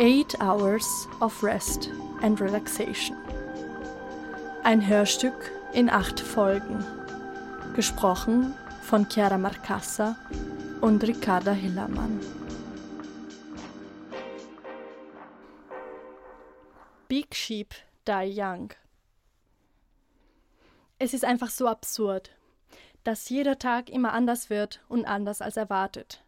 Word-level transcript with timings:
Eight 0.00 0.40
Hours 0.40 1.08
of 1.20 1.42
Rest 1.42 1.90
and 2.22 2.40
Relaxation. 2.40 3.16
Ein 4.62 4.86
Hörstück 4.86 5.50
in 5.72 5.90
acht 5.90 6.20
Folgen. 6.20 6.84
Gesprochen 7.74 8.54
von 8.82 9.08
Chiara 9.10 9.38
Marcassa 9.38 10.16
und 10.80 11.02
Ricarda 11.02 11.50
Hillermann. 11.50 12.20
Big 17.08 17.34
Sheep 17.34 17.74
Die 18.06 18.32
Young. 18.36 18.72
Es 21.00 21.12
ist 21.12 21.24
einfach 21.24 21.50
so 21.50 21.66
absurd, 21.66 22.30
dass 23.02 23.28
jeder 23.30 23.58
Tag 23.58 23.90
immer 23.90 24.12
anders 24.12 24.48
wird 24.48 24.80
und 24.88 25.06
anders 25.06 25.42
als 25.42 25.56
erwartet. 25.56 26.22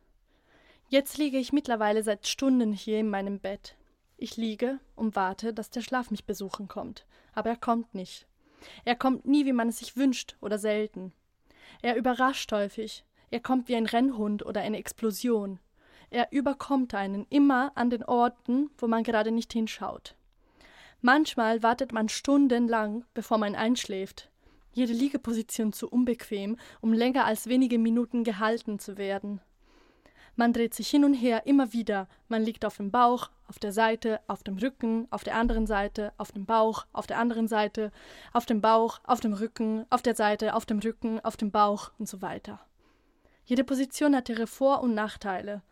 Jetzt 0.92 1.18
liege 1.18 1.38
ich 1.38 1.52
mittlerweile 1.52 2.02
seit 2.02 2.26
Stunden 2.26 2.72
hier 2.72 2.98
in 2.98 3.08
meinem 3.08 3.38
Bett. 3.38 3.76
Ich 4.16 4.36
liege 4.36 4.80
und 4.96 5.14
warte, 5.14 5.54
dass 5.54 5.70
der 5.70 5.82
Schlaf 5.82 6.10
mich 6.10 6.24
besuchen 6.24 6.66
kommt, 6.66 7.06
aber 7.32 7.50
er 7.50 7.56
kommt 7.56 7.94
nicht. 7.94 8.26
Er 8.84 8.96
kommt 8.96 9.24
nie, 9.24 9.46
wie 9.46 9.52
man 9.52 9.68
es 9.68 9.78
sich 9.78 9.96
wünscht, 9.96 10.36
oder 10.40 10.58
selten. 10.58 11.12
Er 11.80 11.94
überrascht 11.94 12.50
häufig, 12.50 13.04
er 13.30 13.38
kommt 13.38 13.68
wie 13.68 13.76
ein 13.76 13.86
Rennhund 13.86 14.44
oder 14.44 14.62
eine 14.62 14.78
Explosion. 14.78 15.60
Er 16.10 16.32
überkommt 16.32 16.92
einen 16.92 17.24
immer 17.30 17.70
an 17.76 17.90
den 17.90 18.02
Orten, 18.02 18.68
wo 18.76 18.88
man 18.88 19.04
gerade 19.04 19.30
nicht 19.30 19.52
hinschaut. 19.52 20.16
Manchmal 21.02 21.62
wartet 21.62 21.92
man 21.92 22.08
stundenlang, 22.08 23.04
bevor 23.14 23.38
man 23.38 23.54
einschläft. 23.54 24.28
Jede 24.72 24.92
Liegeposition 24.92 25.72
zu 25.72 25.88
unbequem, 25.88 26.58
um 26.80 26.92
länger 26.92 27.26
als 27.26 27.46
wenige 27.46 27.78
Minuten 27.78 28.24
gehalten 28.24 28.80
zu 28.80 28.98
werden. 28.98 29.40
Man 30.36 30.52
dreht 30.52 30.74
sich 30.74 30.88
hin 30.88 31.04
und 31.04 31.14
her 31.14 31.46
immer 31.46 31.72
wieder. 31.72 32.08
Man 32.28 32.42
liegt 32.42 32.64
auf 32.64 32.76
dem 32.76 32.90
Bauch, 32.90 33.30
auf 33.48 33.58
der 33.58 33.72
Seite, 33.72 34.20
auf 34.26 34.42
dem 34.42 34.58
Rücken, 34.58 35.08
auf 35.10 35.24
der 35.24 35.36
anderen 35.36 35.66
Seite, 35.66 36.12
auf 36.16 36.32
dem 36.32 36.46
Bauch, 36.46 36.86
auf 36.92 37.06
der 37.06 37.18
anderen 37.18 37.48
Seite, 37.48 37.90
auf 38.32 38.46
dem 38.46 38.60
Bauch, 38.60 39.00
auf 39.04 39.20
dem 39.20 39.32
Rücken, 39.32 39.86
auf 39.90 40.02
der 40.02 40.14
Seite, 40.14 40.54
auf 40.54 40.66
dem 40.66 40.78
Rücken, 40.78 41.20
auf 41.20 41.36
dem 41.36 41.50
Bauch 41.50 41.90
und 41.98 42.08
so 42.08 42.22
weiter. 42.22 42.60
Jede 43.44 43.64
Position 43.64 44.14
hat 44.14 44.28
ihre 44.28 44.46
Vor- 44.46 44.82
und 44.82 44.94
Nachteile. 44.94 45.62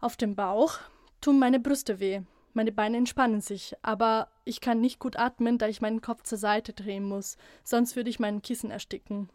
Auf 0.00 0.16
dem 0.16 0.36
Bauch 0.36 0.78
tun 1.20 1.38
meine 1.38 1.58
Brüste 1.58 1.98
weh. 2.00 2.20
Meine 2.52 2.72
Beine 2.72 2.96
entspannen 2.96 3.40
sich, 3.40 3.74
aber 3.82 4.28
ich 4.44 4.60
kann 4.60 4.80
nicht 4.80 4.98
gut 4.98 5.16
atmen, 5.16 5.58
da 5.58 5.68
ich 5.68 5.80
meinen 5.80 6.00
Kopf 6.00 6.24
zur 6.24 6.38
Seite 6.38 6.72
drehen 6.72 7.04
muss, 7.04 7.36
sonst 7.64 7.96
würde 7.96 8.10
ich 8.10 8.20
meinen 8.20 8.42
Kissen 8.42 8.70
ersticken. 8.70 9.30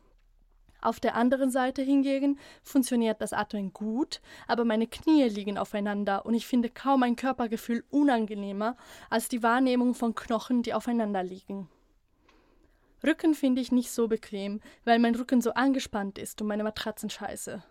Auf 0.83 0.99
der 0.99 1.15
anderen 1.15 1.49
Seite 1.49 1.81
hingegen 1.81 2.37
funktioniert 2.61 3.21
das 3.21 3.31
Atmen 3.31 3.71
gut, 3.71 4.19
aber 4.47 4.65
meine 4.65 4.85
Knie 4.85 5.23
liegen 5.29 5.57
aufeinander 5.57 6.25
und 6.25 6.33
ich 6.33 6.45
finde 6.45 6.69
kaum 6.69 7.03
ein 7.03 7.15
Körpergefühl 7.15 7.85
unangenehmer 7.89 8.75
als 9.09 9.29
die 9.29 9.41
Wahrnehmung 9.41 9.95
von 9.95 10.13
Knochen, 10.13 10.61
die 10.61 10.73
aufeinander 10.73 11.23
liegen. 11.23 11.69
Rücken 13.01 13.33
finde 13.33 13.61
ich 13.61 13.71
nicht 13.71 13.91
so 13.91 14.09
bequem, 14.09 14.59
weil 14.83 14.99
mein 14.99 15.15
Rücken 15.15 15.39
so 15.39 15.53
angespannt 15.53 16.17
ist 16.17 16.41
und 16.41 16.47
meine 16.47 16.65
Matratzen 16.65 17.09
scheiße. 17.09 17.63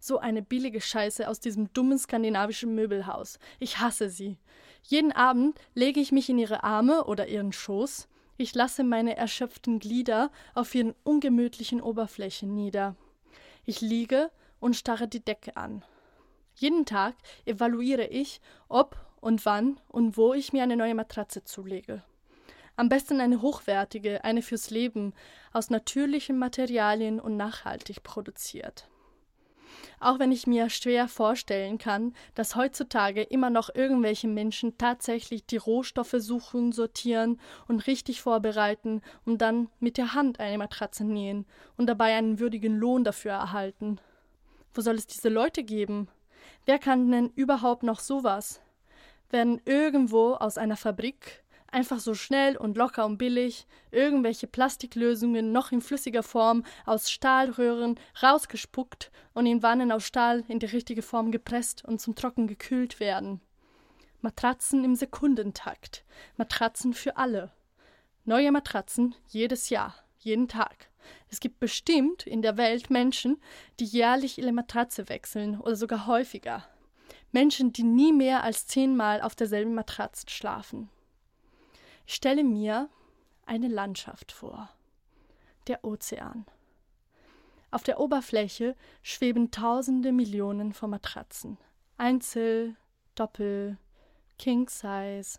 So 0.00 0.18
eine 0.18 0.40
billige 0.40 0.80
Scheiße 0.80 1.28
aus 1.28 1.40
diesem 1.40 1.70
dummen 1.74 1.98
skandinavischen 1.98 2.74
Möbelhaus. 2.74 3.38
Ich 3.58 3.78
hasse 3.78 4.08
sie. 4.08 4.38
Jeden 4.82 5.12
Abend 5.12 5.58
lege 5.74 6.00
ich 6.00 6.12
mich 6.12 6.30
in 6.30 6.38
ihre 6.38 6.64
Arme 6.64 7.04
oder 7.04 7.28
ihren 7.28 7.52
Schoß, 7.52 8.08
ich 8.36 8.54
lasse 8.54 8.84
meine 8.84 9.16
erschöpften 9.16 9.78
Glieder 9.78 10.30
auf 10.54 10.74
ihren 10.74 10.94
ungemütlichen 11.04 11.80
Oberflächen 11.80 12.54
nieder. 12.54 12.96
Ich 13.64 13.80
liege 13.80 14.30
und 14.60 14.76
starre 14.76 15.08
die 15.08 15.24
Decke 15.24 15.56
an. 15.56 15.84
Jeden 16.56 16.86
Tag 16.86 17.14
evaluiere 17.44 18.06
ich, 18.06 18.40
ob 18.68 18.96
und 19.20 19.44
wann 19.46 19.80
und 19.88 20.16
wo 20.16 20.34
ich 20.34 20.52
mir 20.52 20.62
eine 20.62 20.76
neue 20.76 20.94
Matratze 20.94 21.44
zulege. 21.44 22.02
Am 22.76 22.88
besten 22.88 23.20
eine 23.20 23.40
hochwertige, 23.40 24.24
eine 24.24 24.42
fürs 24.42 24.70
Leben, 24.70 25.14
aus 25.52 25.70
natürlichen 25.70 26.38
Materialien 26.38 27.20
und 27.20 27.36
nachhaltig 27.36 28.02
produziert. 28.02 28.88
Auch 30.00 30.18
wenn 30.18 30.32
ich 30.32 30.46
mir 30.46 30.70
schwer 30.70 31.08
vorstellen 31.08 31.78
kann, 31.78 32.14
dass 32.34 32.56
heutzutage 32.56 33.22
immer 33.22 33.50
noch 33.50 33.70
irgendwelche 33.74 34.28
Menschen 34.28 34.76
tatsächlich 34.78 35.46
die 35.46 35.56
Rohstoffe 35.56 36.16
suchen, 36.18 36.72
sortieren 36.72 37.40
und 37.68 37.86
richtig 37.86 38.22
vorbereiten 38.22 39.02
und 39.24 39.38
dann 39.38 39.68
mit 39.80 39.96
der 39.96 40.14
Hand 40.14 40.40
eine 40.40 40.58
Matratze 40.58 41.04
nähen 41.04 41.46
und 41.76 41.86
dabei 41.86 42.14
einen 42.14 42.38
würdigen 42.38 42.76
Lohn 42.76 43.04
dafür 43.04 43.32
erhalten. 43.32 44.00
Wo 44.72 44.80
soll 44.80 44.96
es 44.96 45.06
diese 45.06 45.28
Leute 45.28 45.62
geben? 45.62 46.08
Wer 46.66 46.78
kann 46.78 47.10
denn 47.10 47.30
überhaupt 47.36 47.82
noch 47.84 48.00
sowas? 48.00 48.60
Werden 49.30 49.60
irgendwo 49.64 50.34
aus 50.34 50.58
einer 50.58 50.76
Fabrik 50.76 51.43
einfach 51.74 51.98
so 51.98 52.14
schnell 52.14 52.56
und 52.56 52.76
locker 52.76 53.04
und 53.04 53.18
billig 53.18 53.66
irgendwelche 53.90 54.46
Plastiklösungen 54.46 55.52
noch 55.52 55.72
in 55.72 55.80
flüssiger 55.80 56.22
Form 56.22 56.64
aus 56.86 57.10
Stahlröhren 57.10 57.98
rausgespuckt 58.22 59.10
und 59.34 59.46
in 59.46 59.62
Wannen 59.62 59.92
aus 59.92 60.06
Stahl 60.06 60.44
in 60.48 60.60
die 60.60 60.66
richtige 60.66 61.02
Form 61.02 61.32
gepresst 61.32 61.84
und 61.84 62.00
zum 62.00 62.14
Trocken 62.14 62.46
gekühlt 62.46 63.00
werden. 63.00 63.40
Matratzen 64.20 64.84
im 64.84 64.94
Sekundentakt. 64.94 66.04
Matratzen 66.36 66.94
für 66.94 67.16
alle. 67.16 67.52
Neue 68.24 68.52
Matratzen 68.52 69.14
jedes 69.28 69.68
Jahr, 69.68 69.94
jeden 70.18 70.48
Tag. 70.48 70.88
Es 71.28 71.40
gibt 71.40 71.60
bestimmt 71.60 72.26
in 72.26 72.40
der 72.40 72.56
Welt 72.56 72.88
Menschen, 72.88 73.42
die 73.80 73.84
jährlich 73.84 74.38
ihre 74.38 74.52
Matratze 74.52 75.08
wechseln 75.08 75.60
oder 75.60 75.76
sogar 75.76 76.06
häufiger. 76.06 76.64
Menschen, 77.32 77.72
die 77.72 77.82
nie 77.82 78.12
mehr 78.12 78.44
als 78.44 78.66
zehnmal 78.66 79.20
auf 79.20 79.34
derselben 79.34 79.74
Matratze 79.74 80.26
schlafen. 80.30 80.88
Ich 82.06 82.14
stelle 82.14 82.44
mir 82.44 82.88
eine 83.46 83.68
Landschaft 83.68 84.32
vor. 84.32 84.70
Der 85.66 85.84
Ozean. 85.84 86.46
Auf 87.70 87.82
der 87.82 87.98
Oberfläche 87.98 88.76
schweben 89.02 89.50
tausende 89.50 90.12
Millionen 90.12 90.72
von 90.72 90.90
Matratzen. 90.90 91.58
Einzel, 91.96 92.76
Doppel, 93.14 93.78
King 94.38 94.68
Size. 94.68 95.38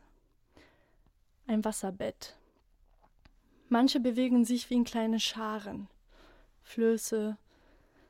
Ein 1.47 1.63
Wasserbett. 1.63 2.35
Manche 3.69 3.99
bewegen 3.99 4.45
sich 4.45 4.69
wie 4.69 4.75
in 4.75 4.83
kleine 4.83 5.19
Scharen. 5.19 5.87
Flöße, 6.63 7.37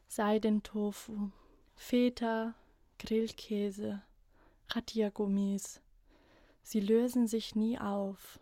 Seidentofu, 0.08 1.32
Feta, 1.76 2.56
Grillkäse, 3.00 4.02
Radiergummis. 4.70 5.82
Sie 6.64 6.80
lösen 6.80 7.28
sich 7.28 7.56
nie 7.56 7.78
auf. 7.78 8.40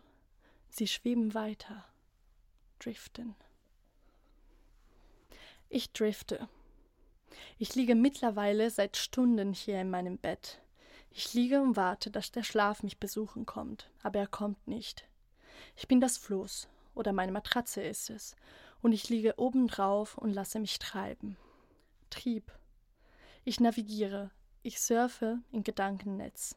Sie 0.76 0.88
schweben 0.88 1.34
weiter, 1.34 1.84
driften. 2.80 3.36
Ich 5.68 5.92
drifte. 5.92 6.48
Ich 7.60 7.76
liege 7.76 7.94
mittlerweile 7.94 8.68
seit 8.70 8.96
Stunden 8.96 9.52
hier 9.52 9.80
in 9.80 9.88
meinem 9.88 10.18
Bett. 10.18 10.60
Ich 11.12 11.32
liege 11.32 11.62
und 11.62 11.76
warte, 11.76 12.10
dass 12.10 12.32
der 12.32 12.42
Schlaf 12.42 12.82
mich 12.82 12.98
besuchen 12.98 13.46
kommt, 13.46 13.88
aber 14.02 14.18
er 14.18 14.26
kommt 14.26 14.66
nicht. 14.66 15.06
Ich 15.76 15.86
bin 15.86 16.00
das 16.00 16.18
Floß, 16.18 16.66
oder 16.96 17.12
meine 17.12 17.30
Matratze 17.30 17.80
ist 17.80 18.10
es, 18.10 18.34
und 18.82 18.90
ich 18.90 19.08
liege 19.08 19.38
obendrauf 19.38 20.18
und 20.18 20.32
lasse 20.32 20.58
mich 20.58 20.80
treiben. 20.80 21.36
Trieb. 22.10 22.50
Ich 23.44 23.60
navigiere, 23.60 24.32
ich 24.64 24.80
surfe 24.80 25.38
im 25.52 25.62
Gedankennetz. 25.62 26.56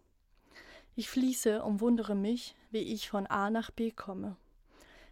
Ich 1.00 1.10
fließe 1.10 1.62
und 1.62 1.80
wundere 1.80 2.16
mich, 2.16 2.56
wie 2.72 2.80
ich 2.80 3.08
von 3.08 3.28
A 3.28 3.52
nach 3.52 3.70
B 3.70 3.92
komme. 3.92 4.36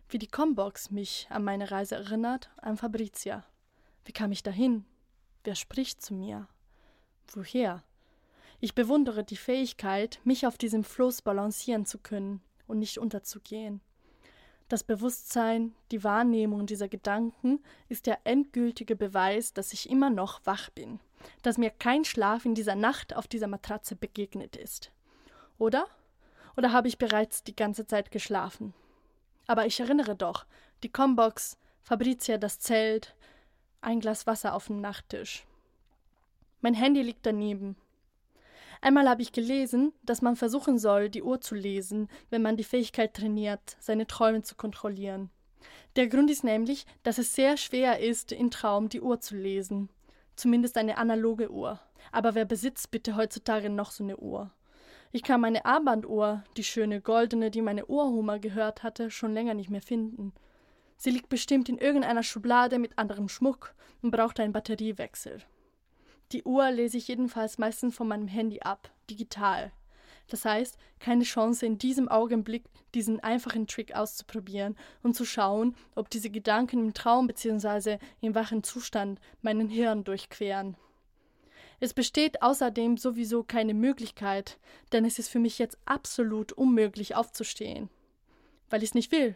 Wie 0.10 0.18
die 0.18 0.26
Combox 0.26 0.90
mich 0.90 1.28
an 1.30 1.44
meine 1.44 1.70
Reise 1.70 1.94
erinnert, 1.94 2.50
an 2.58 2.76
Fabrizia. 2.76 3.46
Wie 4.04 4.12
kam 4.12 4.32
ich 4.32 4.42
dahin? 4.42 4.84
Wer 5.44 5.54
spricht 5.54 6.02
zu 6.02 6.16
mir? 6.16 6.48
Woher? 7.32 7.84
Ich 8.60 8.74
bewundere 8.74 9.24
die 9.24 9.38
Fähigkeit, 9.38 10.20
mich 10.24 10.48
auf 10.48 10.58
diesem 10.58 10.84
Floß 10.84 11.22
balancieren 11.22 11.86
zu 11.86 12.00
können 12.00 12.42
und 12.66 12.80
nicht 12.80 12.98
unterzugehen. 12.98 13.80
Das 14.70 14.84
Bewusstsein, 14.84 15.76
die 15.92 16.04
Wahrnehmung 16.04 16.66
dieser 16.66 16.88
Gedanken 16.88 17.64
ist 17.90 18.08
der 18.08 18.22
endgültige 18.24 18.96
Beweis, 18.96 19.54
dass 19.54 19.72
ich 19.72 19.88
immer 19.92 20.10
noch 20.10 20.44
wach 20.48 20.72
bin, 20.72 21.00
dass 21.44 21.60
mir 21.60 21.70
kein 21.70 22.06
Schlaf 22.06 22.44
in 22.44 22.56
dieser 22.56 22.74
Nacht 22.74 23.16
auf 23.16 23.28
dieser 23.28 23.46
Matratze 23.46 23.96
begegnet 23.96 24.56
ist. 24.56 24.92
Oder? 25.58 25.88
Oder 26.58 26.72
habe 26.72 26.88
ich 26.88 26.98
bereits 26.98 27.44
die 27.44 27.56
ganze 27.56 27.86
Zeit 27.86 28.12
geschlafen? 28.12 28.74
Aber 29.48 29.66
ich 29.66 29.80
erinnere 29.80 30.16
doch, 30.16 30.46
die 30.84 30.92
Combox, 30.92 31.58
Fabrizia 31.82 32.38
das 32.38 32.60
Zelt, 32.60 33.16
ein 33.82 34.00
Glas 34.00 34.26
Wasser 34.26 34.54
auf 34.56 34.68
dem 34.68 34.82
Nachttisch. 34.82 35.46
Mein 36.62 36.74
Handy 36.74 37.02
liegt 37.02 37.26
daneben. 37.26 37.76
Einmal 38.82 39.08
habe 39.08 39.22
ich 39.22 39.32
gelesen, 39.32 39.94
dass 40.04 40.22
man 40.22 40.36
versuchen 40.36 40.78
soll, 40.78 41.10
die 41.10 41.24
Uhr 41.24 41.42
zu 41.42 41.56
lesen, 41.56 42.10
wenn 42.30 42.42
man 42.42 42.58
die 42.58 42.64
Fähigkeit 42.64 43.14
trainiert, 43.14 43.78
seine 43.80 44.08
Träume 44.08 44.44
zu 44.44 44.56
kontrollieren. 44.56 45.30
Der 45.96 46.08
Grund 46.08 46.30
ist 46.30 46.44
nämlich, 46.44 46.86
dass 47.04 47.18
es 47.18 47.34
sehr 47.34 47.58
schwer 47.58 48.00
ist, 48.00 48.32
im 48.32 48.52
Traum 48.52 48.90
die 48.90 49.02
Uhr 49.02 49.20
zu 49.20 49.36
lesen. 49.36 49.90
Zumindest 50.36 50.78
eine 50.78 50.98
analoge 50.98 51.52
Uhr. 51.52 51.80
Aber 52.12 52.36
wer 52.36 52.46
besitzt 52.46 52.92
bitte 52.92 53.16
heutzutage 53.16 53.70
noch 53.70 53.92
so 53.92 54.04
eine 54.04 54.18
Uhr? 54.18 54.52
Ich 55.16 55.24
kann 55.24 55.40
meine 55.40 55.64
Armbanduhr, 55.64 56.44
die 56.58 56.64
schöne 56.66 57.00
goldene, 57.00 57.50
die 57.50 57.62
meine 57.62 57.86
Ohrhummer 57.86 58.38
gehört 58.38 58.84
hatte, 58.84 59.10
schon 59.10 59.34
länger 59.34 59.54
nicht 59.54 59.70
mehr 59.70 59.82
finden. 59.82 60.34
Sie 60.98 61.10
liegt 61.10 61.30
bestimmt 61.30 61.70
in 61.70 61.78
irgendeiner 61.78 62.22
Schublade 62.22 62.80
mit 62.80 63.00
anderem 63.00 63.30
Schmuck 63.30 63.76
und 64.02 64.12
braucht 64.12 64.42
einen 64.42 64.52
Batteriewechsel. 64.52 65.42
Die 66.34 66.44
Uhr 66.44 66.70
lese 66.70 66.98
ich 66.98 67.08
jedenfalls 67.08 67.58
meistens 67.58 67.96
von 67.96 68.10
meinem 68.10 68.28
Handy 68.28 68.60
ab, 68.60 68.92
digital. 69.10 69.72
Das 70.28 70.44
heißt, 70.44 70.78
keine 71.00 71.24
Chance 71.24 71.66
in 71.66 71.78
diesem 71.78 72.10
Augenblick 72.10 72.66
diesen 72.94 73.22
einfachen 73.22 73.68
Trick 73.68 73.96
auszuprobieren 73.96 74.76
und 75.02 75.16
zu 75.16 75.24
schauen, 75.24 75.78
ob 75.96 76.10
diese 76.10 76.30
Gedanken 76.30 76.80
im 76.80 76.94
Traum 76.94 77.28
bzw. 77.28 78.00
im 78.20 78.36
wachen 78.36 78.64
Zustand 78.64 79.22
meinen 79.42 79.70
Hirn 79.70 80.04
durchqueren. 80.04 80.76
Es 81.80 81.94
besteht 81.94 82.42
außerdem 82.42 82.98
sowieso 82.98 83.44
keine 83.44 83.74
Möglichkeit, 83.74 84.58
denn 84.92 85.06
es 85.06 85.20
ist 85.20 85.30
für 85.30 85.40
mich 85.40 85.60
jetzt 85.60 85.78
absolut 85.86 86.52
unmöglich 86.54 87.16
aufzustehen. 87.16 87.90
Weil 88.70 88.84
ich 88.84 88.90
es 88.90 88.96
nicht 88.96 89.12
will. 89.12 89.36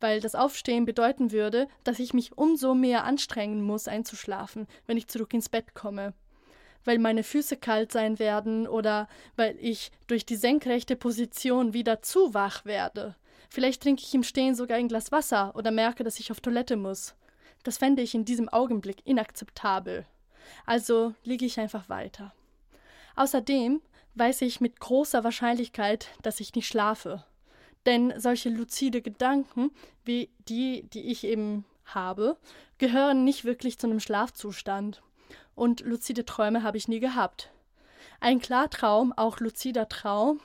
Weil 0.00 0.20
das 0.20 0.34
Aufstehen 0.34 0.84
bedeuten 0.84 1.32
würde, 1.32 1.66
dass 1.82 1.98
ich 1.98 2.14
mich 2.14 2.38
umso 2.38 2.74
mehr 2.74 3.04
anstrengen 3.04 3.62
muss, 3.62 3.88
einzuschlafen, 3.88 4.68
wenn 4.86 4.96
ich 4.96 5.08
zurück 5.08 5.34
ins 5.34 5.48
Bett 5.48 5.74
komme. 5.74 6.14
Weil 6.84 6.98
meine 6.98 7.24
Füße 7.24 7.56
kalt 7.56 7.90
sein 7.90 8.18
werden 8.20 8.68
oder 8.68 9.08
weil 9.34 9.56
ich 9.60 9.90
durch 10.06 10.24
die 10.24 10.36
senkrechte 10.36 10.94
Position 10.94 11.74
wieder 11.74 12.02
zu 12.02 12.32
wach 12.34 12.64
werde. 12.64 13.16
Vielleicht 13.50 13.82
trinke 13.82 14.02
ich 14.04 14.14
im 14.14 14.22
Stehen 14.22 14.54
sogar 14.54 14.78
ein 14.78 14.88
Glas 14.88 15.10
Wasser 15.10 15.56
oder 15.56 15.70
merke, 15.70 16.04
dass 16.04 16.20
ich 16.20 16.30
auf 16.30 16.40
Toilette 16.40 16.76
muss. 16.76 17.16
Das 17.64 17.78
fände 17.78 18.02
ich 18.02 18.14
in 18.14 18.24
diesem 18.24 18.48
Augenblick 18.48 19.04
inakzeptabel. 19.04 20.06
Also 20.66 21.14
liege 21.24 21.46
ich 21.46 21.60
einfach 21.60 21.88
weiter. 21.88 22.32
Außerdem 23.16 23.80
weiß 24.14 24.42
ich 24.42 24.60
mit 24.60 24.80
großer 24.80 25.24
Wahrscheinlichkeit, 25.24 26.08
dass 26.22 26.40
ich 26.40 26.54
nicht 26.54 26.66
schlafe. 26.66 27.24
Denn 27.86 28.12
solche 28.18 28.48
luzide 28.48 29.02
Gedanken, 29.02 29.70
wie 30.04 30.30
die, 30.48 30.88
die 30.92 31.10
ich 31.10 31.24
eben 31.24 31.64
habe, 31.84 32.36
gehören 32.78 33.24
nicht 33.24 33.44
wirklich 33.44 33.78
zu 33.78 33.86
einem 33.86 34.00
Schlafzustand. 34.00 35.02
Und 35.54 35.80
luzide 35.80 36.24
Träume 36.24 36.62
habe 36.62 36.76
ich 36.76 36.88
nie 36.88 37.00
gehabt. 37.00 37.50
Ein 38.20 38.40
Klartraum, 38.40 39.12
auch 39.16 39.40
luzider 39.40 39.88
Traum, 39.88 40.40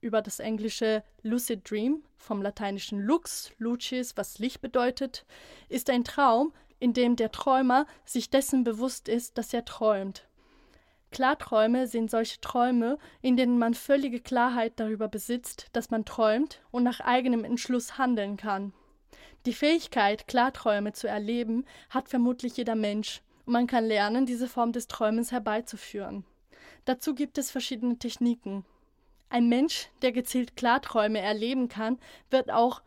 über 0.00 0.20
das 0.20 0.40
englische 0.40 1.02
Lucid 1.22 1.70
Dream, 1.70 2.02
vom 2.16 2.42
lateinischen 2.42 3.00
lux, 3.00 3.52
lucis, 3.58 4.16
was 4.16 4.38
Licht 4.38 4.60
bedeutet, 4.60 5.24
ist 5.68 5.88
ein 5.90 6.04
Traum, 6.04 6.52
in 6.82 6.92
dem 6.92 7.14
der 7.14 7.30
Träumer 7.30 7.86
sich 8.04 8.28
dessen 8.28 8.64
bewusst 8.64 9.08
ist, 9.08 9.38
dass 9.38 9.54
er 9.54 9.64
träumt. 9.64 10.26
Klarträume 11.12 11.86
sind 11.86 12.10
solche 12.10 12.40
Träume, 12.40 12.98
in 13.20 13.36
denen 13.36 13.56
man 13.56 13.74
völlige 13.74 14.18
Klarheit 14.18 14.72
darüber 14.76 15.06
besitzt, 15.06 15.68
dass 15.72 15.90
man 15.90 16.04
träumt 16.04 16.60
und 16.72 16.82
nach 16.82 16.98
eigenem 16.98 17.44
Entschluss 17.44 17.98
handeln 17.98 18.36
kann. 18.36 18.72
Die 19.46 19.52
Fähigkeit, 19.52 20.26
Klarträume 20.26 20.92
zu 20.92 21.06
erleben, 21.06 21.66
hat 21.88 22.08
vermutlich 22.08 22.56
jeder 22.56 22.74
Mensch, 22.74 23.22
und 23.46 23.52
man 23.52 23.68
kann 23.68 23.84
lernen, 23.84 24.26
diese 24.26 24.48
Form 24.48 24.72
des 24.72 24.88
Träumens 24.88 25.30
herbeizuführen. 25.30 26.24
Dazu 26.84 27.14
gibt 27.14 27.38
es 27.38 27.52
verschiedene 27.52 27.98
Techniken. 27.98 28.64
Ein 29.28 29.48
Mensch, 29.48 29.88
der 30.02 30.10
gezielt 30.10 30.56
Klarträume 30.56 31.20
erleben 31.20 31.68
kann, 31.68 31.98
wird 32.30 32.50
auch 32.50 32.82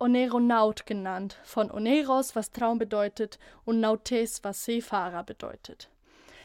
Oneronaut 0.00 0.86
genannt, 0.86 1.38
von 1.42 1.70
Oneros, 1.70 2.36
was 2.36 2.52
Traum 2.52 2.78
bedeutet, 2.78 3.38
und 3.64 3.80
Nautes, 3.80 4.44
was 4.44 4.64
Seefahrer 4.64 5.24
bedeutet. 5.24 5.90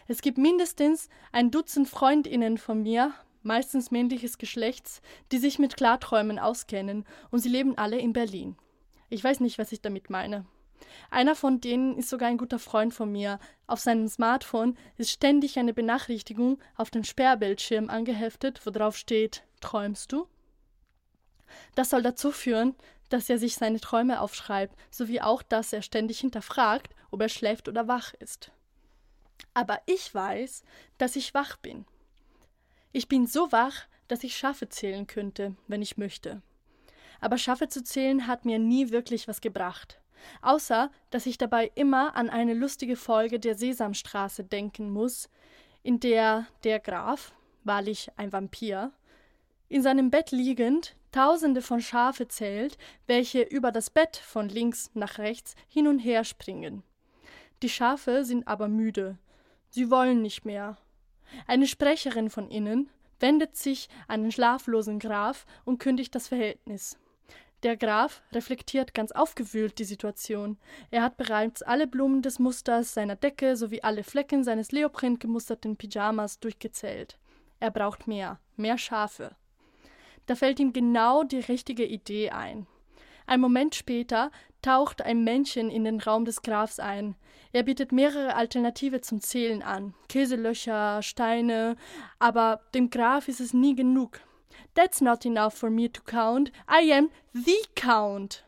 Es 0.08 0.22
gibt 0.22 0.38
mindestens 0.38 1.10
ein 1.32 1.52
Dutzend 1.52 1.88
Freundinnen 1.88 2.58
von 2.58 2.82
mir, 2.82 3.14
meistens 3.44 3.92
männliches 3.92 4.38
Geschlechts, 4.38 5.02
die 5.32 5.38
sich 5.38 5.60
mit 5.60 5.78
Klarträumen 5.78 6.40
auskennen, 6.40 7.06
und 7.30 7.40
sie 7.40 7.50
leben 7.50 7.78
alle 7.78 8.00
in 8.00 8.14
Berlin. 8.14 8.58
Ich 9.10 9.24
weiß 9.24 9.40
nicht, 9.40 9.60
was 9.60 9.72
ich 9.72 9.82
damit 9.82 10.10
meine. 10.10 10.46
Einer 11.12 11.36
von 11.36 11.62
denen 11.62 11.98
ist 11.98 12.10
sogar 12.10 12.30
ein 12.30 12.38
guter 12.38 12.60
Freund 12.60 12.94
von 12.94 13.12
mir. 13.12 13.40
Auf 13.68 13.80
seinem 13.80 14.08
Smartphone 14.08 14.78
ist 14.98 15.12
ständig 15.12 15.58
eine 15.60 15.74
Benachrichtigung 15.74 16.60
auf 16.76 16.90
den 16.90 17.04
Sperrbildschirm 17.04 17.90
angeheftet, 17.90 18.66
wo 18.66 18.72
drauf 18.72 18.98
steht 18.98 19.44
Träumst 19.62 20.12
du? 20.12 20.28
Das 21.76 21.92
soll 21.92 22.02
dazu 22.02 22.32
führen, 22.32 22.76
dass 23.14 23.30
er 23.30 23.38
sich 23.38 23.54
seine 23.54 23.80
Träume 23.80 24.22
aufschreibt, 24.22 24.76
sowie 24.90 25.22
auch, 25.22 25.44
dass 25.44 25.72
er 25.72 25.84
ständig 25.84 26.20
hinterfragt, 26.20 26.96
ob 27.12 27.22
er 27.22 27.30
schläft 27.30 27.68
oder 27.68 27.88
wach 27.88 28.16
ist. 28.16 28.52
Aber 29.54 29.80
ich 29.86 30.14
weiß, 30.16 30.64
dass 30.98 31.16
ich 31.16 31.36
wach 31.36 31.58
bin. 31.58 31.86
Ich 32.92 33.08
bin 33.08 33.28
so 33.28 33.52
wach, 33.52 33.86
dass 34.08 34.24
ich 34.24 34.36
Schafe 34.36 34.68
zählen 34.68 35.06
könnte, 35.06 35.56
wenn 35.68 35.84
ich 35.84 35.96
möchte. 35.96 36.42
Aber 37.22 37.38
Schafe 37.38 37.70
zu 37.70 37.84
zählen 37.84 38.26
hat 38.26 38.46
mir 38.46 38.58
nie 38.58 38.90
wirklich 38.90 39.28
was 39.28 39.42
gebracht. 39.42 40.02
Außer, 40.42 40.90
dass 41.12 41.28
ich 41.28 41.38
dabei 41.38 41.72
immer 41.76 42.16
an 42.16 42.32
eine 42.32 42.56
lustige 42.56 42.96
Folge 42.96 43.40
der 43.40 43.56
Sesamstraße 43.56 44.44
denken 44.44 44.90
muss, 44.90 45.30
in 45.84 46.00
der 46.00 46.48
der 46.64 46.80
Graf, 46.80 47.36
wahrlich 47.64 48.10
ein 48.16 48.34
Vampir, 48.34 48.92
in 49.70 49.84
seinem 49.84 50.10
Bett 50.10 50.32
liegend 50.32 50.96
Tausende 51.14 51.62
von 51.62 51.80
Schafe 51.80 52.28
zählt, 52.28 52.78
welche 53.06 53.44
über 53.44 53.72
das 53.72 53.92
Bett 53.92 54.18
von 54.18 54.50
links 54.50 54.90
nach 54.96 55.20
rechts 55.20 55.56
hin 55.68 55.88
und 55.88 56.00
her 56.00 56.24
springen. 56.24 56.82
Die 57.62 57.70
Schafe 57.70 58.26
sind 58.26 58.48
aber 58.48 58.68
müde. 58.68 59.20
Sie 59.70 59.92
wollen 59.92 60.24
nicht 60.24 60.44
mehr. 60.44 60.76
Eine 61.46 61.68
Sprecherin 61.68 62.32
von 62.32 62.50
innen 62.50 62.90
wendet 63.20 63.56
sich 63.56 63.90
an 64.08 64.24
den 64.24 64.32
schlaflosen 64.32 64.98
Graf 64.98 65.46
und 65.66 65.78
kündigt 65.78 66.16
das 66.16 66.28
Verhältnis. 66.28 66.98
Der 67.62 67.78
Graf 67.78 68.24
reflektiert 68.32 68.96
ganz 68.96 69.12
aufgewühlt 69.12 69.78
die 69.78 69.86
Situation. 69.86 70.58
Er 70.90 71.04
hat 71.04 71.16
bereits 71.16 71.62
alle 71.62 71.86
Blumen 71.86 72.24
des 72.24 72.40
Musters 72.40 72.96
seiner 72.96 73.16
Decke 73.16 73.56
sowie 73.56 73.84
alle 73.84 74.04
Flecken 74.04 74.44
seines 74.44 74.72
Leoprint 74.72 75.20
gemusterten 75.20 75.78
Pyjamas 75.78 76.40
durchgezählt. 76.40 77.20
Er 77.60 77.70
braucht 77.70 78.08
mehr, 78.08 78.40
mehr 78.58 78.80
Schafe. 78.80 79.36
Da 80.26 80.36
fällt 80.36 80.60
ihm 80.60 80.74
genau 80.74 81.24
die 81.24 81.40
richtige 81.40 81.86
Idee 81.86 82.32
ein. 82.32 82.68
Ein 83.26 83.42
Moment 83.42 83.76
später 83.76 84.32
taucht 84.62 85.02
ein 85.02 85.24
Männchen 85.24 85.70
in 85.70 85.84
den 85.84 86.00
Raum 86.00 86.26
des 86.26 86.42
Grafs 86.42 86.80
ein. 86.80 87.16
Er 87.52 87.64
bietet 87.64 87.92
mehrere 87.92 88.36
Alternative 88.36 89.02
zum 89.02 89.22
Zählen 89.22 89.62
an. 89.62 89.94
Käselöcher, 90.10 91.02
Steine, 91.02 91.76
aber 92.20 92.62
dem 92.74 92.90
Graf 92.90 93.28
ist 93.28 93.40
es 93.40 93.54
nie 93.54 93.76
genug. 93.76 94.20
That's 94.74 95.02
not 95.02 95.26
enough 95.26 95.54
for 95.54 95.70
me 95.70 95.92
to 95.92 96.02
count. 96.04 96.52
I 96.70 96.92
am 96.94 97.10
the 97.34 97.58
Count. 97.76 98.44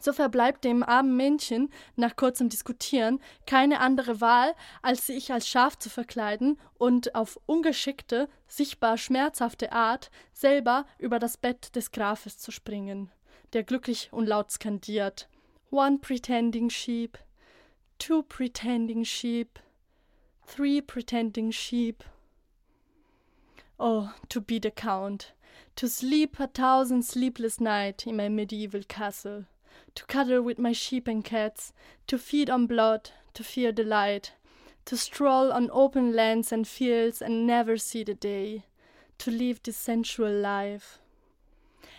So 0.00 0.14
verbleibt 0.14 0.64
dem 0.64 0.82
armen 0.82 1.14
Männchen 1.14 1.70
nach 1.94 2.16
kurzem 2.16 2.48
Diskutieren 2.48 3.20
keine 3.46 3.80
andere 3.80 4.22
Wahl, 4.22 4.54
als 4.80 5.06
sich 5.06 5.30
als 5.30 5.46
Schaf 5.46 5.78
zu 5.78 5.90
verkleiden 5.90 6.58
und 6.78 7.14
auf 7.14 7.38
ungeschickte, 7.44 8.28
sichtbar 8.48 8.96
schmerzhafte 8.96 9.72
Art 9.72 10.10
selber 10.32 10.86
über 10.98 11.18
das 11.18 11.36
Bett 11.36 11.76
des 11.76 11.92
Grafes 11.92 12.38
zu 12.38 12.50
springen, 12.50 13.12
der 13.52 13.62
glücklich 13.62 14.08
und 14.10 14.26
laut 14.26 14.50
skandiert 14.50 15.28
One 15.70 15.98
pretending 15.98 16.70
sheep, 16.70 17.18
two 17.98 18.22
pretending 18.22 19.04
sheep, 19.04 19.58
three 20.46 20.80
pretending 20.80 21.52
sheep. 21.52 22.02
Oh, 23.78 24.10
to 24.30 24.40
be 24.40 24.58
the 24.60 24.70
Count, 24.70 25.34
to 25.76 25.86
sleep 25.86 26.40
a 26.40 26.46
thousand 26.48 27.04
sleepless 27.04 27.60
nights 27.60 28.06
in 28.06 28.16
my 28.16 28.28
medieval 28.28 28.82
castle 28.82 29.44
to 29.94 30.04
cuddle 30.06 30.42
with 30.42 30.58
my 30.58 30.72
sheep 30.72 31.08
and 31.08 31.24
cats, 31.24 31.72
to 32.06 32.18
feed 32.18 32.50
on 32.50 32.66
blood, 32.66 33.10
to 33.34 33.44
fear 33.44 33.72
the 33.72 33.84
light, 33.84 34.32
to 34.84 34.96
stroll 34.96 35.52
on 35.52 35.70
open 35.70 36.12
lands 36.12 36.52
and 36.52 36.66
fields 36.66 37.22
and 37.22 37.46
never 37.46 37.76
see 37.76 38.04
the 38.04 38.14
day, 38.14 38.64
to 39.18 39.30
live 39.30 39.62
this 39.62 39.76
sensual 39.76 40.32
life. 40.32 40.98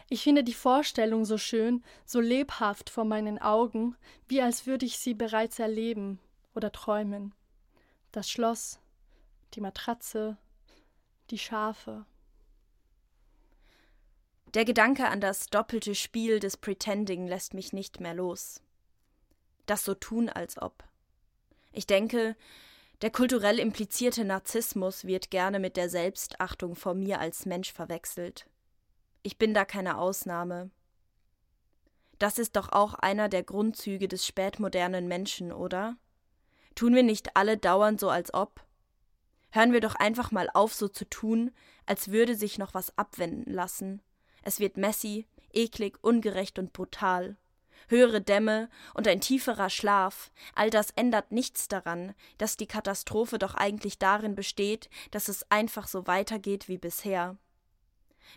Ich 0.10 0.24
finde 0.24 0.44
die 0.44 0.54
Vorstellung 0.54 1.24
so 1.24 1.38
schön, 1.38 1.84
so 2.06 2.20
lebhaft 2.20 2.90
vor 2.90 3.06
meinen 3.06 3.40
Augen, 3.40 3.96
wie 4.28 4.42
als 4.42 4.68
würde 4.68 4.86
ich 4.86 4.98
sie 4.98 5.14
bereits 5.14 5.58
erleben 5.58 6.20
oder 6.54 6.72
träumen. 6.74 7.34
Das 8.12 8.30
Schloss, 8.30 8.80
die 9.54 9.62
Matratze, 9.62 10.38
die 11.30 11.38
Schafe. 11.38 12.06
Der 14.54 14.66
Gedanke 14.66 15.08
an 15.08 15.22
das 15.22 15.48
doppelte 15.48 15.96
Spiel 15.96 16.42
des 16.42 16.58
Pretending 16.58 17.26
lässt 17.26 17.54
mich 17.54 17.72
nicht 17.72 18.02
mehr 18.02 18.14
los. 18.14 18.62
Das 19.66 19.86
so 19.86 19.94
tun 19.94 20.28
als 20.28 20.62
ob. 20.62 20.84
Ich 21.72 21.88
denke, 21.88 22.36
der 23.02 23.12
kulturell 23.12 23.60
implizierte 23.60 24.26
Narzissmus 24.26 25.06
wird 25.06 25.32
gerne 25.32 25.60
mit 25.60 25.78
der 25.78 25.90
Selbstachtung 25.90 26.76
vor 26.76 26.94
mir 26.94 27.22
als 27.22 27.46
Mensch 27.46 27.72
verwechselt. 27.72 28.46
Ich 29.24 29.38
bin 29.38 29.54
da 29.54 29.64
keine 29.64 29.98
Ausnahme. 29.98 30.70
Das 32.20 32.38
ist 32.38 32.58
doch 32.58 32.74
auch 32.74 32.94
einer 32.96 33.30
der 33.30 33.44
Grundzüge 33.44 34.10
des 34.10 34.28
spätmodernen 34.28 35.08
Menschen, 35.08 35.54
oder? 35.54 35.96
Tun 36.76 36.94
wir 36.94 37.04
nicht 37.04 37.38
alle 37.38 37.58
dauernd 37.58 38.02
so 38.02 38.10
als 38.10 38.34
ob? 38.34 38.66
Hören 39.52 39.72
wir 39.72 39.80
doch 39.80 39.96
einfach 39.96 40.32
mal 40.32 40.50
auf, 40.54 40.74
so 40.74 40.90
zu 40.90 41.10
tun, 41.10 41.52
als 41.86 42.10
würde 42.12 42.36
sich 42.36 42.58
noch 42.58 42.74
was 42.74 42.98
abwenden 42.98 43.52
lassen. 43.52 44.02
Es 44.44 44.60
wird 44.60 44.78
messy, 44.78 45.28
eklig, 45.54 45.98
ungerecht 46.02 46.60
und 46.60 46.74
brutal. 46.74 47.38
Höhere 47.88 48.22
Dämme 48.22 48.70
und 48.94 49.08
ein 49.08 49.22
tieferer 49.22 49.70
Schlaf, 49.70 50.32
all 50.56 50.70
das 50.70 50.92
ändert 50.92 51.32
nichts 51.32 51.68
daran, 51.68 52.14
dass 52.38 52.58
die 52.58 52.68
Katastrophe 52.68 53.38
doch 53.38 53.56
eigentlich 53.56 54.00
darin 54.00 54.36
besteht, 54.36 54.90
dass 55.12 55.28
es 55.28 55.50
einfach 55.52 55.88
so 55.88 56.08
weitergeht 56.08 56.68
wie 56.68 56.78
bisher. 56.78 57.38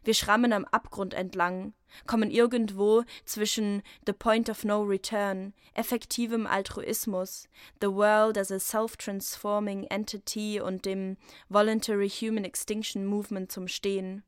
Wir 0.02 0.14
schrammen 0.14 0.52
am 0.52 0.64
Abgrund 0.64 1.14
entlang, 1.14 1.72
kommen 2.06 2.30
irgendwo 2.30 3.04
zwischen 3.24 3.82
The 4.06 4.12
Point 4.12 4.50
of 4.50 4.64
No 4.64 4.82
Return, 4.82 5.54
effektivem 5.74 6.46
Altruismus, 6.46 7.48
The 7.80 7.88
World 7.88 8.36
as 8.36 8.50
a 8.50 8.58
Self-Transforming 8.58 9.84
Entity 9.84 10.60
und 10.60 10.84
dem 10.84 11.16
Voluntary 11.48 12.08
Human 12.08 12.44
Extinction 12.44 13.06
Movement 13.06 13.52
zum 13.52 13.68
Stehen. 13.68 14.24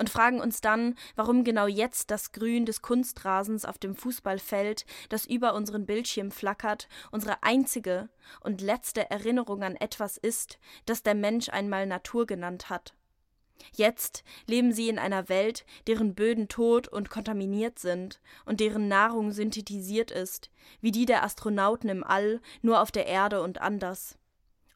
Und 0.00 0.08
fragen 0.08 0.40
uns 0.40 0.62
dann, 0.62 0.94
warum 1.14 1.44
genau 1.44 1.66
jetzt 1.66 2.10
das 2.10 2.32
Grün 2.32 2.64
des 2.64 2.80
Kunstrasens 2.80 3.66
auf 3.66 3.76
dem 3.76 3.94
Fußballfeld, 3.94 4.86
das 5.10 5.26
über 5.26 5.52
unseren 5.52 5.84
Bildschirm 5.84 6.30
flackert, 6.30 6.88
unsere 7.10 7.42
einzige 7.42 8.08
und 8.40 8.62
letzte 8.62 9.10
Erinnerung 9.10 9.62
an 9.62 9.76
etwas 9.76 10.16
ist, 10.16 10.58
das 10.86 11.02
der 11.02 11.14
Mensch 11.14 11.50
einmal 11.50 11.86
Natur 11.86 12.24
genannt 12.26 12.70
hat. 12.70 12.94
Jetzt 13.74 14.24
leben 14.46 14.72
sie 14.72 14.88
in 14.88 14.98
einer 14.98 15.28
Welt, 15.28 15.66
deren 15.86 16.14
Böden 16.14 16.48
tot 16.48 16.88
und 16.88 17.10
kontaminiert 17.10 17.78
sind 17.78 18.22
und 18.46 18.60
deren 18.60 18.88
Nahrung 18.88 19.32
synthetisiert 19.32 20.10
ist, 20.10 20.50
wie 20.80 20.92
die 20.92 21.04
der 21.04 21.24
Astronauten 21.24 21.90
im 21.90 22.04
All, 22.04 22.40
nur 22.62 22.80
auf 22.80 22.90
der 22.90 23.04
Erde 23.04 23.42
und 23.42 23.60
anders. 23.60 24.16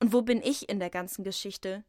Und 0.01 0.13
wo 0.13 0.21
bin 0.21 0.43
ich 0.43 0.69
in 0.69 0.81
der 0.81 0.91
ganzen 0.91 1.25
Geschichte? 1.25 1.83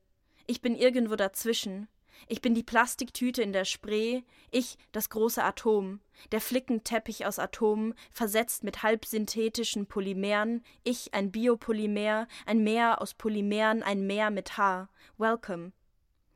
Ich 0.47 0.61
bin 0.61 0.73
irgendwo 0.77 1.17
dazwischen. 1.17 1.89
Ich 2.27 2.41
bin 2.41 2.55
die 2.55 2.63
Plastiktüte 2.63 3.41
in 3.41 3.53
der 3.53 3.65
Spree, 3.65 4.23
ich 4.51 4.77
das 4.91 5.09
große 5.09 5.43
Atom, 5.43 5.99
der 6.31 6.41
Flickenteppich 6.41 7.25
aus 7.25 7.39
Atomen, 7.39 7.93
versetzt 8.11 8.63
mit 8.63 8.83
halbsynthetischen 8.83 9.85
Polymeren, 9.85 10.63
ich 10.83 11.13
ein 11.13 11.31
Biopolymer, 11.31 12.27
ein 12.45 12.63
Meer 12.63 13.01
aus 13.01 13.13
Polymeren, 13.13 13.83
ein 13.83 14.07
Meer 14.07 14.31
mit 14.31 14.57
Haar. 14.57 14.89
Welcome. 15.17 15.71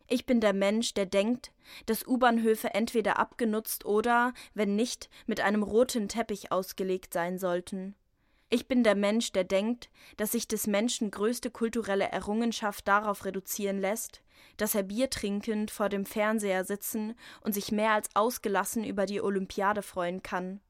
Ich 0.08 0.26
bin 0.26 0.42
der 0.42 0.54
Mensch, 0.54 0.96
der 0.96 1.06
denkt, 1.06 1.52
dass 1.86 2.08
U-Bahnhöfe 2.08 2.74
entweder 2.74 3.20
abgenutzt 3.20 3.86
oder, 3.86 4.34
wenn 4.56 4.76
nicht, 4.76 5.10
mit 5.28 5.40
einem 5.40 5.62
roten 5.62 6.08
Teppich 6.08 6.52
ausgelegt 6.52 7.14
sein 7.14 7.38
sollten. 7.38 7.96
Ich 8.52 8.68
bin 8.68 8.84
der 8.84 8.96
Mensch, 8.96 9.32
der 9.32 9.44
denkt, 9.44 9.90
dass 10.18 10.32
sich 10.32 10.48
des 10.48 10.66
Menschen 10.66 11.12
größte 11.12 11.52
kulturelle 11.52 12.10
Errungenschaft 12.10 12.88
darauf 12.88 13.26
reduzieren 13.26 13.80
lässt, 13.80 14.24
dass 14.58 14.74
er 14.74 14.84
Bier 14.84 15.10
trinkend 15.12 15.70
vor 15.70 15.88
dem 15.88 16.06
Fernseher 16.06 16.64
sitzen 16.64 17.16
und 17.42 17.54
sich 17.54 17.72
mehr 17.72 17.92
als 17.92 18.10
ausgelassen 18.16 18.84
über 18.84 19.06
die 19.06 19.22
Olympiade 19.22 19.84
freuen 19.84 20.24
kann. 20.24 20.62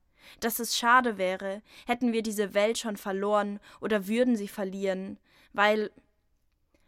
Dass 0.41 0.59
es 0.59 0.77
schade 0.77 1.17
wäre, 1.17 1.61
hätten 1.87 2.11
wir 2.11 2.21
diese 2.21 2.53
Welt 2.53 2.77
schon 2.77 2.97
verloren 2.97 3.61
oder 3.79 4.07
würden 4.07 4.35
sie 4.35 4.49
verlieren, 4.49 5.17
weil 5.53 5.89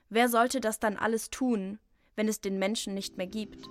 wer 0.09 0.27
sollte 0.27 0.59
das 0.59 0.79
dann 0.79 0.97
alles 0.97 1.29
tun, 1.29 1.79
wenn 2.17 2.27
es 2.27 2.41
den 2.41 2.59
Menschen 2.59 2.93
nicht 2.93 3.17
mehr 3.17 3.27
gibt. 3.27 3.65